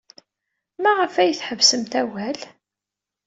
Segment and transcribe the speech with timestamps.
[0.81, 2.39] Maɣef ay tḥebsemt awal?